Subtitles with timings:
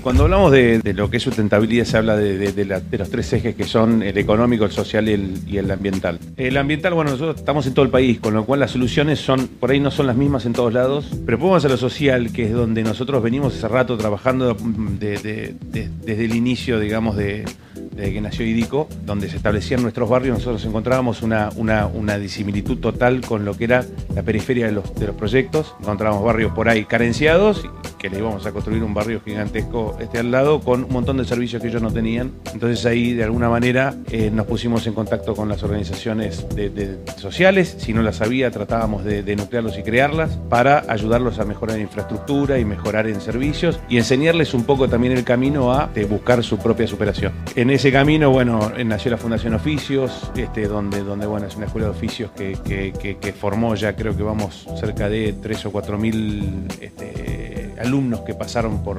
[0.00, 4.02] Cuando hablamos de, lo que es sustentabilidad se habla de, los tres ejes que son
[4.02, 6.18] el económico, el social y el, ambiental.
[6.36, 9.48] El ambiental, bueno, nosotros estamos en todo el país, con lo cual las soluciones son,
[9.48, 12.44] por ahí no son las mismas en todos lados, pero podemos a lo social, que
[12.44, 14.56] es donde nosotros venimos hace rato trabajando
[14.98, 15.54] desde
[16.06, 17.44] el inicio, digamos, de
[17.96, 23.44] que nació IDICO, donde se establecían nuestros barrios, nosotros encontrábamos una, una, disimilitud total con
[23.44, 23.84] lo que era
[24.14, 25.74] la periferia de los, de los proyectos.
[25.80, 27.64] Encontrábamos barrios por ahí carenciados,
[28.02, 31.24] que le íbamos a construir un barrio gigantesco este al lado, con un montón de
[31.24, 32.32] servicios que ellos no tenían.
[32.52, 37.76] Entonces ahí, de alguna manera, eh, nos pusimos en contacto con las organizaciones de, sociales.
[37.78, 41.82] Si no las había, tratábamos de, de nuclearlos y crearlas para ayudarlos a mejorar en
[41.82, 46.58] infraestructura y mejorar en servicios y enseñarles un poco también el camino a buscar su
[46.58, 47.32] propia superación.
[47.54, 51.86] En ese camino, bueno, nació la Fundación Oficios, este, donde, donde bueno, es una escuela
[51.86, 56.66] de oficios que, que, formó ya creo que vamos cerca de 3 o 4 mil
[56.80, 57.21] este,
[57.82, 58.98] alumnos que pasaron por,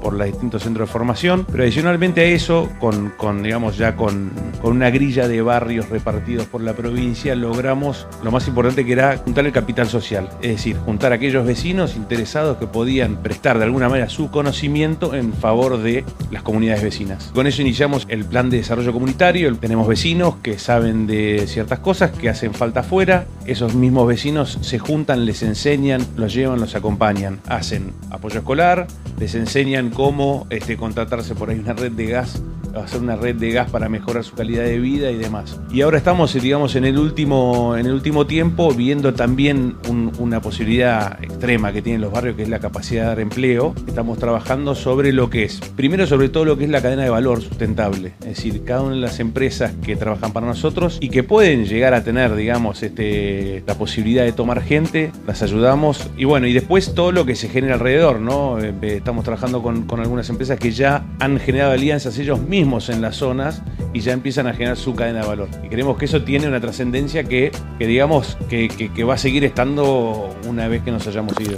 [0.00, 4.30] por los distintos centros de formación, pero adicionalmente a eso, con, con digamos ya con,
[4.60, 9.16] con, una grilla de barrios repartidos por la provincia, logramos lo más importante que era
[9.18, 13.64] juntar el capital social, es decir, juntar a aquellos vecinos interesados que podían prestar de
[13.64, 17.30] alguna manera su conocimiento en favor de las comunidades vecinas.
[17.34, 22.10] Con eso iniciamos el plan de desarrollo comunitario, tenemos vecinos que saben de ciertas cosas
[22.12, 27.40] que hacen falta afuera, esos mismos vecinos se juntan, les enseñan, los llevan, los acompañan,
[27.46, 28.86] hacen apoyo escolar,
[29.18, 32.42] les enseñan cómo este, contratarse por ahí una red de gas
[32.84, 35.60] hacer una red de gas para mejorar su calidad de vida y demás.
[35.70, 39.76] Y ahora estamos, digamos, en el último, en el último tiempo viendo también
[40.18, 43.74] una posibilidad extrema que tienen los barrios, que es la capacidad de dar empleo.
[43.86, 47.10] Estamos trabajando sobre lo que es, primero sobre todo lo que es la cadena de
[47.10, 51.22] valor sustentable, es decir, cada una de las empresas que trabajan para nosotros y que
[51.22, 56.08] pueden llegar a tener, digamos, este, la posibilidad de tomar gente, las ayudamos.
[56.16, 58.58] Y bueno, y después todo lo que se genera alrededor, ¿no?
[58.60, 63.16] Eh, estamos trabajando con algunas empresas que ya han generado alianzas ellos mismos en las
[63.16, 65.48] zonas y ya empiezan a generar su cadena de valor.
[65.64, 70.34] Y creemos que eso tiene una trascendencia que, digamos que, que va a seguir estando
[70.46, 71.56] una vez que nos hayamos ido.